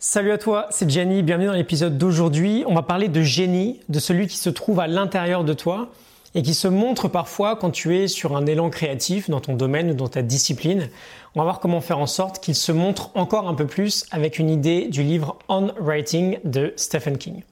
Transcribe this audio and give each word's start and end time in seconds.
Salut 0.00 0.30
à 0.30 0.38
toi, 0.38 0.68
c'est 0.70 0.88
Jenny, 0.88 1.24
bienvenue 1.24 1.48
dans 1.48 1.54
l'épisode 1.54 1.98
d'aujourd'hui. 1.98 2.62
On 2.68 2.74
va 2.76 2.82
parler 2.82 3.08
de 3.08 3.20
génie, 3.22 3.80
de 3.88 3.98
celui 3.98 4.28
qui 4.28 4.36
se 4.36 4.48
trouve 4.48 4.78
à 4.78 4.86
l'intérieur 4.86 5.42
de 5.42 5.52
toi 5.54 5.88
et 6.36 6.42
qui 6.42 6.54
se 6.54 6.68
montre 6.68 7.08
parfois 7.08 7.56
quand 7.56 7.72
tu 7.72 7.96
es 7.96 8.06
sur 8.06 8.36
un 8.36 8.46
élan 8.46 8.70
créatif 8.70 9.28
dans 9.28 9.40
ton 9.40 9.54
domaine 9.54 9.90
ou 9.90 9.94
dans 9.94 10.06
ta 10.06 10.22
discipline. 10.22 10.88
On 11.34 11.40
va 11.40 11.44
voir 11.44 11.58
comment 11.58 11.80
faire 11.80 11.98
en 11.98 12.06
sorte 12.06 12.38
qu'il 12.38 12.54
se 12.54 12.70
montre 12.70 13.10
encore 13.16 13.48
un 13.48 13.54
peu 13.54 13.66
plus 13.66 14.06
avec 14.12 14.38
une 14.38 14.50
idée 14.50 14.86
du 14.86 15.02
livre 15.02 15.36
On 15.48 15.72
Writing 15.80 16.38
de 16.44 16.72
Stephen 16.76 17.18
King. 17.18 17.42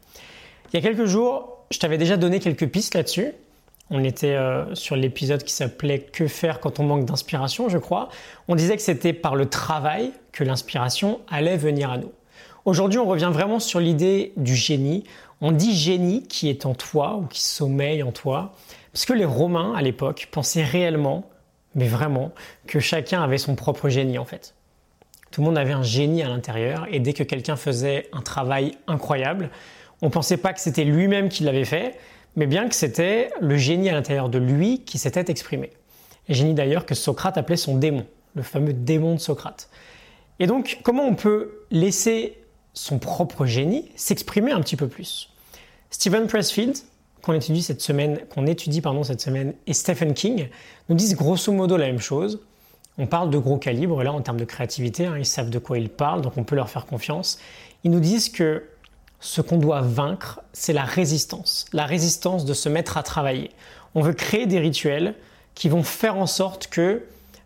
Il 0.72 0.76
y 0.76 0.78
a 0.78 0.88
quelques 0.88 1.06
jours, 1.06 1.64
je 1.72 1.80
t'avais 1.80 1.98
déjà 1.98 2.16
donné 2.16 2.38
quelques 2.38 2.68
pistes 2.68 2.94
là-dessus. 2.94 3.32
On 3.90 4.04
était 4.04 4.36
euh, 4.36 4.72
sur 4.76 4.94
l'épisode 4.94 5.42
qui 5.42 5.52
s'appelait 5.52 5.98
Que 5.98 6.28
faire 6.28 6.60
quand 6.60 6.78
on 6.78 6.84
manque 6.84 7.06
d'inspiration, 7.06 7.68
je 7.68 7.78
crois. 7.78 8.08
On 8.46 8.54
disait 8.54 8.76
que 8.76 8.82
c'était 8.82 9.12
par 9.12 9.34
le 9.34 9.46
travail 9.46 10.12
que 10.30 10.44
l'inspiration 10.44 11.18
allait 11.28 11.56
venir 11.56 11.90
à 11.90 11.98
nous. 11.98 12.12
Aujourd'hui, 12.66 12.98
on 12.98 13.06
revient 13.06 13.30
vraiment 13.32 13.60
sur 13.60 13.78
l'idée 13.78 14.32
du 14.36 14.56
génie. 14.56 15.04
On 15.40 15.52
dit 15.52 15.72
génie 15.72 16.24
qui 16.24 16.50
est 16.50 16.66
en 16.66 16.74
toi 16.74 17.16
ou 17.16 17.26
qui 17.26 17.40
sommeille 17.40 18.02
en 18.02 18.10
toi, 18.10 18.54
parce 18.92 19.04
que 19.04 19.12
les 19.12 19.24
Romains 19.24 19.72
à 19.76 19.82
l'époque 19.82 20.26
pensaient 20.32 20.64
réellement, 20.64 21.30
mais 21.76 21.86
vraiment, 21.86 22.32
que 22.66 22.80
chacun 22.80 23.22
avait 23.22 23.38
son 23.38 23.54
propre 23.54 23.88
génie 23.88 24.18
en 24.18 24.24
fait. 24.24 24.56
Tout 25.30 25.42
le 25.42 25.46
monde 25.46 25.58
avait 25.58 25.74
un 25.74 25.84
génie 25.84 26.24
à 26.24 26.28
l'intérieur 26.28 26.88
et 26.90 26.98
dès 26.98 27.12
que 27.12 27.22
quelqu'un 27.22 27.54
faisait 27.54 28.08
un 28.12 28.20
travail 28.20 28.72
incroyable, 28.88 29.50
on 30.02 30.06
ne 30.06 30.10
pensait 30.10 30.36
pas 30.36 30.52
que 30.52 30.60
c'était 30.60 30.84
lui-même 30.84 31.28
qui 31.28 31.44
l'avait 31.44 31.64
fait, 31.64 31.94
mais 32.34 32.48
bien 32.48 32.68
que 32.68 32.74
c'était 32.74 33.30
le 33.40 33.56
génie 33.56 33.90
à 33.90 33.92
l'intérieur 33.92 34.28
de 34.28 34.38
lui 34.38 34.80
qui 34.80 34.98
s'était 34.98 35.30
exprimé. 35.30 35.70
Génie 36.28 36.54
d'ailleurs 36.54 36.84
que 36.84 36.96
Socrate 36.96 37.38
appelait 37.38 37.56
son 37.56 37.76
démon, 37.76 38.06
le 38.34 38.42
fameux 38.42 38.72
démon 38.72 39.14
de 39.14 39.20
Socrate. 39.20 39.70
Et 40.40 40.48
donc, 40.48 40.80
comment 40.82 41.04
on 41.04 41.14
peut 41.14 41.60
laisser 41.70 42.36
son 42.76 42.98
propre 42.98 43.46
génie 43.46 43.90
s'exprimer 43.96 44.52
un 44.52 44.60
petit 44.60 44.76
peu 44.76 44.86
plus. 44.86 45.30
Stephen 45.90 46.26
Pressfield, 46.26 46.76
qu'on 47.22 47.32
étudie 47.32 47.62
cette 47.62 47.80
semaine, 47.80 48.20
qu'on 48.32 48.46
étudie 48.46 48.80
pardon, 48.80 49.02
cette 49.02 49.20
semaine, 49.20 49.54
et 49.66 49.72
Stephen 49.72 50.14
King 50.14 50.48
nous 50.88 50.94
disent 50.94 51.16
grosso 51.16 51.50
modo 51.52 51.76
la 51.76 51.86
même 51.86 51.98
chose. 51.98 52.40
On 52.98 53.06
parle 53.06 53.30
de 53.30 53.38
gros 53.38 53.56
calibre 53.56 54.02
là 54.04 54.12
en 54.12 54.20
termes 54.20 54.38
de 54.38 54.44
créativité, 54.44 55.06
hein, 55.06 55.16
ils 55.18 55.26
savent 55.26 55.50
de 55.50 55.58
quoi 55.58 55.78
ils 55.78 55.88
parlent, 55.88 56.20
donc 56.20 56.36
on 56.36 56.44
peut 56.44 56.54
leur 56.54 56.68
faire 56.68 56.86
confiance. 56.86 57.38
Ils 57.82 57.90
nous 57.90 58.00
disent 58.00 58.28
que 58.28 58.64
ce 59.20 59.40
qu'on 59.40 59.56
doit 59.56 59.80
vaincre, 59.80 60.40
c'est 60.52 60.74
la 60.74 60.84
résistance, 60.84 61.64
la 61.72 61.86
résistance 61.86 62.44
de 62.44 62.52
se 62.52 62.68
mettre 62.68 62.98
à 62.98 63.02
travailler. 63.02 63.50
On 63.94 64.02
veut 64.02 64.12
créer 64.12 64.46
des 64.46 64.58
rituels 64.58 65.14
qui 65.54 65.70
vont 65.70 65.82
faire 65.82 66.16
en 66.16 66.26
sorte 66.26 66.66
que 66.66 67.02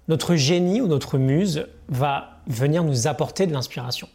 notre 0.08 0.34
génie 0.34 0.80
ou 0.80 0.88
notre 0.88 1.18
muse 1.18 1.66
va 1.88 2.40
venir 2.48 2.82
nous 2.82 3.06
apporter 3.06 3.46
de 3.46 3.52
l'inspiration. 3.52 4.08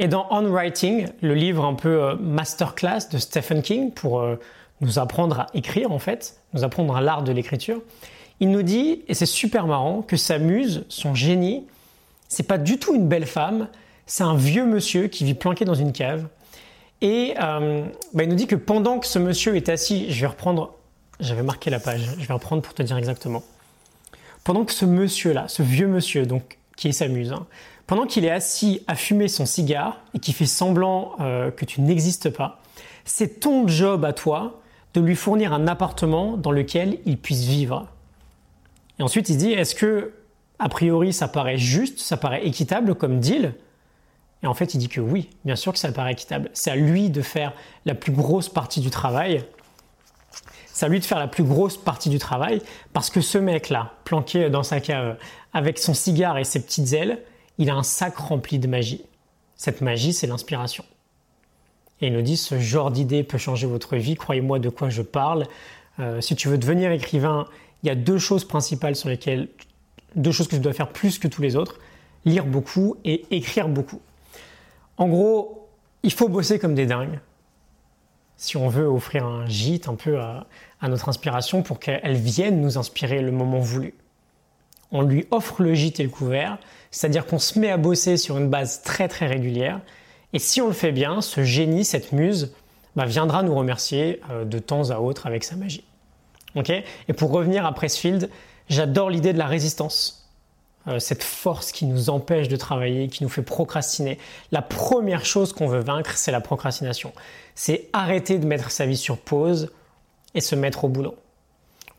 Et 0.00 0.06
dans 0.06 0.28
On 0.30 0.48
Writing, 0.48 1.08
le 1.22 1.34
livre 1.34 1.64
un 1.64 1.74
peu 1.74 2.02
euh, 2.02 2.16
masterclass 2.16 3.08
de 3.10 3.18
Stephen 3.18 3.62
King 3.62 3.90
pour 3.90 4.20
euh, 4.20 4.36
nous 4.80 4.98
apprendre 5.00 5.40
à 5.40 5.46
écrire 5.54 5.90
en 5.90 5.98
fait, 5.98 6.38
nous 6.54 6.62
apprendre 6.62 6.94
à 6.96 7.00
l'art 7.00 7.24
de 7.24 7.32
l'écriture, 7.32 7.82
il 8.40 8.50
nous 8.50 8.62
dit, 8.62 9.02
et 9.08 9.14
c'est 9.14 9.26
super 9.26 9.66
marrant, 9.66 10.02
que 10.02 10.16
sa 10.16 10.38
muse, 10.38 10.84
son 10.88 11.14
génie, 11.14 11.66
c'est 12.28 12.46
pas 12.46 12.58
du 12.58 12.78
tout 12.78 12.94
une 12.94 13.08
belle 13.08 13.26
femme, 13.26 13.68
c'est 14.06 14.22
un 14.22 14.36
vieux 14.36 14.64
monsieur 14.64 15.08
qui 15.08 15.24
vit 15.24 15.34
planqué 15.34 15.64
dans 15.64 15.74
une 15.74 15.92
cave. 15.92 16.28
Et 17.00 17.34
euh, 17.40 17.84
bah, 18.14 18.22
il 18.22 18.28
nous 18.28 18.36
dit 18.36 18.46
que 18.46 18.54
pendant 18.54 19.00
que 19.00 19.06
ce 19.06 19.18
monsieur 19.18 19.56
est 19.56 19.68
assis, 19.68 20.12
je 20.12 20.20
vais 20.20 20.28
reprendre, 20.28 20.74
j'avais 21.18 21.42
marqué 21.42 21.70
la 21.70 21.80
page, 21.80 22.08
je 22.18 22.26
vais 22.26 22.34
reprendre 22.34 22.62
pour 22.62 22.74
te 22.74 22.82
dire 22.82 22.96
exactement. 22.96 23.42
Pendant 24.44 24.64
que 24.64 24.72
ce 24.72 24.84
monsieur-là, 24.84 25.48
ce 25.48 25.62
vieux 25.62 25.88
monsieur, 25.88 26.24
donc 26.24 26.58
qui 26.76 26.88
est 26.88 26.92
sa 26.92 27.08
muse, 27.08 27.32
hein, 27.32 27.46
pendant 27.88 28.06
qu'il 28.06 28.26
est 28.26 28.30
assis 28.30 28.82
à 28.86 28.94
fumer 28.94 29.28
son 29.28 29.46
cigare 29.46 30.02
et 30.14 30.20
qui 30.20 30.34
fait 30.34 30.46
semblant 30.46 31.16
euh, 31.20 31.50
que 31.50 31.64
tu 31.64 31.80
n'existes 31.80 32.28
pas, 32.28 32.60
c'est 33.06 33.40
ton 33.40 33.66
job 33.66 34.04
à 34.04 34.12
toi 34.12 34.60
de 34.92 35.00
lui 35.00 35.16
fournir 35.16 35.54
un 35.54 35.66
appartement 35.66 36.36
dans 36.36 36.50
lequel 36.50 36.98
il 37.06 37.16
puisse 37.16 37.44
vivre. 37.44 37.86
Et 38.98 39.02
ensuite, 39.02 39.30
il 39.30 39.38
dit, 39.38 39.52
est-ce 39.52 39.74
que, 39.74 40.12
a 40.58 40.68
priori, 40.68 41.14
ça 41.14 41.28
paraît 41.28 41.56
juste, 41.56 42.00
ça 42.00 42.18
paraît 42.18 42.46
équitable 42.46 42.94
comme 42.94 43.20
deal? 43.20 43.54
Et 44.42 44.46
en 44.46 44.54
fait, 44.54 44.74
il 44.74 44.78
dit 44.78 44.88
que 44.88 45.00
oui, 45.00 45.30
bien 45.46 45.56
sûr 45.56 45.72
que 45.72 45.78
ça 45.78 45.90
paraît 45.90 46.12
équitable. 46.12 46.50
C'est 46.52 46.70
à 46.70 46.76
lui 46.76 47.08
de 47.08 47.22
faire 47.22 47.54
la 47.86 47.94
plus 47.94 48.12
grosse 48.12 48.50
partie 48.50 48.80
du 48.80 48.90
travail. 48.90 49.44
C'est 50.66 50.84
à 50.84 50.90
lui 50.90 51.00
de 51.00 51.06
faire 51.06 51.18
la 51.18 51.26
plus 51.26 51.42
grosse 51.42 51.78
partie 51.78 52.10
du 52.10 52.18
travail 52.18 52.60
parce 52.92 53.08
que 53.08 53.22
ce 53.22 53.38
mec-là, 53.38 53.94
planqué 54.04 54.50
dans 54.50 54.62
sa 54.62 54.80
cave 54.80 55.16
avec 55.54 55.78
son 55.78 55.94
cigare 55.94 56.36
et 56.36 56.44
ses 56.44 56.60
petites 56.60 56.92
ailes, 56.92 57.22
il 57.58 57.70
a 57.70 57.74
un 57.74 57.82
sac 57.82 58.16
rempli 58.16 58.58
de 58.58 58.66
magie. 58.66 59.02
Cette 59.56 59.80
magie, 59.80 60.12
c'est 60.12 60.26
l'inspiration. 60.26 60.84
Et 62.00 62.06
il 62.06 62.12
nous 62.12 62.22
dit, 62.22 62.36
ce 62.36 62.58
genre 62.60 62.90
d'idée 62.90 63.24
peut 63.24 63.38
changer 63.38 63.66
votre 63.66 63.96
vie, 63.96 64.14
croyez-moi 64.14 64.60
de 64.60 64.68
quoi 64.68 64.88
je 64.88 65.02
parle. 65.02 65.46
Euh, 65.98 66.20
si 66.20 66.36
tu 66.36 66.48
veux 66.48 66.58
devenir 66.58 66.92
écrivain, 66.92 67.46
il 67.82 67.88
y 67.88 67.90
a 67.90 67.96
deux 67.96 68.18
choses 68.18 68.44
principales 68.44 68.94
sur 68.94 69.08
lesquelles, 69.08 69.48
deux 70.14 70.30
choses 70.30 70.46
que 70.46 70.54
tu 70.54 70.62
dois 70.62 70.72
faire 70.72 70.90
plus 70.90 71.18
que 71.18 71.26
tous 71.26 71.42
les 71.42 71.56
autres, 71.56 71.80
lire 72.24 72.46
beaucoup 72.46 72.96
et 73.04 73.24
écrire 73.34 73.68
beaucoup. 73.68 74.00
En 74.96 75.08
gros, 75.08 75.68
il 76.04 76.12
faut 76.12 76.28
bosser 76.28 76.58
comme 76.58 76.74
des 76.74 76.86
dingues 76.86 77.18
si 78.36 78.56
on 78.56 78.68
veut 78.68 78.86
offrir 78.86 79.26
un 79.26 79.46
gîte 79.46 79.88
un 79.88 79.96
peu 79.96 80.20
à 80.20 80.46
notre 80.82 81.08
inspiration 81.08 81.62
pour 81.62 81.80
qu'elle 81.80 82.14
vienne 82.14 82.60
nous 82.60 82.78
inspirer 82.78 83.20
le 83.20 83.32
moment 83.32 83.58
voulu 83.58 83.94
on 84.92 85.02
lui 85.02 85.26
offre 85.30 85.62
le 85.62 85.74
gîte 85.74 86.00
et 86.00 86.02
le 86.02 86.08
couvert, 86.08 86.58
c'est-à-dire 86.90 87.26
qu'on 87.26 87.38
se 87.38 87.58
met 87.58 87.70
à 87.70 87.76
bosser 87.76 88.16
sur 88.16 88.38
une 88.38 88.48
base 88.48 88.82
très 88.82 89.08
très 89.08 89.26
régulière. 89.26 89.80
Et 90.32 90.38
si 90.38 90.60
on 90.60 90.66
le 90.66 90.72
fait 90.72 90.92
bien, 90.92 91.20
ce 91.20 91.42
génie, 91.42 91.84
cette 91.84 92.12
muse, 92.12 92.54
bah, 92.96 93.04
viendra 93.04 93.42
nous 93.42 93.54
remercier 93.54 94.20
euh, 94.30 94.44
de 94.44 94.58
temps 94.58 94.90
à 94.90 94.98
autre 94.98 95.26
avec 95.26 95.44
sa 95.44 95.56
magie. 95.56 95.84
et 96.56 97.12
pour 97.12 97.30
revenir 97.30 97.64
à 97.64 97.72
Pressfield, 97.72 98.30
j'adore 98.68 99.10
l'idée 99.10 99.32
de 99.32 99.38
la 99.38 99.46
résistance. 99.46 100.18
Euh, 100.88 100.98
cette 100.98 101.22
force 101.22 101.70
qui 101.72 101.84
nous 101.84 102.08
empêche 102.08 102.48
de 102.48 102.56
travailler, 102.56 103.08
qui 103.08 103.22
nous 103.22 103.28
fait 103.28 103.42
procrastiner. 103.42 104.18
La 104.52 104.62
première 104.62 105.24
chose 105.24 105.52
qu'on 105.52 105.66
veut 105.66 105.80
vaincre, 105.80 106.16
c'est 106.16 106.32
la 106.32 106.40
procrastination. 106.40 107.12
C'est 107.54 107.88
arrêter 107.92 108.38
de 108.38 108.46
mettre 108.46 108.70
sa 108.70 108.86
vie 108.86 108.96
sur 108.96 109.18
pause 109.18 109.70
et 110.34 110.40
se 110.40 110.54
mettre 110.54 110.84
au 110.84 110.88
boulot. 110.88 111.16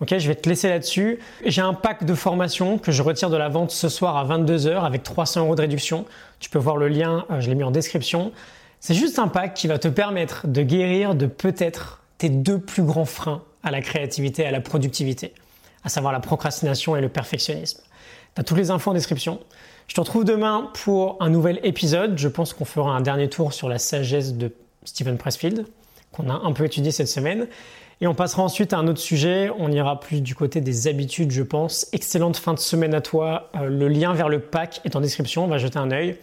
Ok, 0.02 0.18
je 0.18 0.28
vais 0.30 0.36
te 0.36 0.48
laisser 0.48 0.70
là-dessus. 0.70 1.20
J'ai 1.46 1.62
un 1.62 1.74
pack 1.74 2.06
de 2.06 2.14
formation 2.14 2.78
que 2.78 2.90
je 2.92 3.04
retire 3.04 3.30
de 3.30 3.36
la 3.36 3.50
vente 3.50 3.72
ce 3.72 3.90
soir 3.90 4.16
à 4.16 4.26
22h 4.26 4.86
avec 4.86 5.04
300 5.04 5.42
euros 5.42 5.56
de 5.56 5.62
réduction. 5.62 6.06
Tu 6.40 6.50
peux 6.50 6.60
voir 6.60 6.78
le 6.78 6.88
lien, 6.88 7.26
euh, 7.30 7.42
je 7.42 7.50
l'ai 7.50 7.56
mis 7.56 7.66
en 7.66 7.72
description. 7.72 8.32
C'est 8.80 8.94
juste 8.94 9.20
un 9.20 9.28
pack 9.28 9.54
qui 9.56 9.68
va 9.68 9.78
te 9.78 9.90
permettre 9.90 10.48
de 10.48 10.62
guérir 10.62 11.16
de 11.16 11.26
peut-être 11.26 12.02
tes 12.18 12.30
deux 12.30 12.60
plus 12.60 12.84
grands 12.84 13.04
freins 13.04 13.44
à 13.62 13.72
la 13.72 13.82
créativité 13.82 14.44
et 14.44 14.46
à 14.46 14.52
la 14.52 14.62
productivité, 14.62 15.34
à 15.84 15.90
savoir 15.90 16.14
la 16.14 16.22
procrastination 16.22 16.96
et 16.96 17.02
le 17.02 17.10
perfectionnisme. 17.10 17.82
Tu 18.36 18.42
as 18.42 18.44
toutes 18.46 18.58
les 18.58 18.72
infos 18.72 18.92
en 18.92 18.94
description. 18.94 19.42
Je 19.88 19.96
te 19.96 20.00
retrouve 20.00 20.24
demain 20.24 20.72
pour 20.76 21.18
un 21.20 21.30
nouvel 21.30 21.60
épisode. 21.64 22.18
Je 22.18 22.30
pense 22.30 22.54
qu'on 22.54 22.64
fera 22.64 22.92
un 22.92 23.02
dernier 23.02 23.28
tour 23.28 23.52
sur 23.52 23.68
la 23.68 23.80
sagesse 23.80 24.34
de 24.36 24.54
Stephen 24.86 25.18
Pressfield, 25.18 25.66
qu'on 26.12 26.30
a 26.30 26.34
un 26.34 26.52
peu 26.54 26.66
étudié 26.66 26.92
cette 26.92 27.08
semaine. 27.08 27.48
Et 28.02 28.08
on 28.08 28.16
passera 28.16 28.44
ensuite 28.44 28.72
à 28.74 28.78
un 28.78 28.88
autre 28.88 29.00
sujet. 29.00 29.52
On 29.58 29.72
ira 29.72 30.00
plus 30.00 30.22
du 30.22 30.34
côté 30.34 30.62
des 30.62 30.88
habitudes, 30.88 31.32
je 31.32 31.44
pense. 31.44 31.88
Excellente 31.92 32.38
fin 32.38 32.54
de 32.54 32.60
semaine 32.60 32.94
à 32.94 33.02
toi. 33.02 33.50
Euh, 33.56 33.68
le 33.68 33.88
lien 33.90 34.14
vers 34.14 34.30
le 34.30 34.40
pack 34.40 34.82
est 34.86 34.96
en 34.96 35.02
description. 35.02 35.44
On 35.44 35.48
va 35.48 35.58
jeter 35.58 35.80
un 35.80 35.92
œil. 35.92 36.18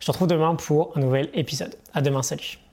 Je 0.00 0.06
te 0.06 0.10
retrouve 0.10 0.28
demain 0.28 0.54
pour 0.56 0.96
un 0.96 1.00
nouvel 1.00 1.28
épisode. 1.34 1.76
À 1.94 2.00
demain. 2.00 2.22
Salut. 2.22 2.69